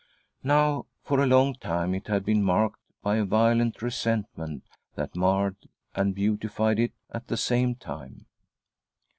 [0.41, 2.79] Now for a long time it had been marked.
[3.03, 4.63] by a violent resentment,
[4.95, 5.57] that marred
[5.93, 8.25] and beautified it at the same time.